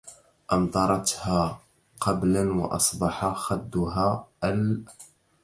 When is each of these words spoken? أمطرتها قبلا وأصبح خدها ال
أمطرتها 0.53 1.59
قبلا 1.99 2.53
وأصبح 2.53 3.33
خدها 3.33 4.27
ال 4.43 4.83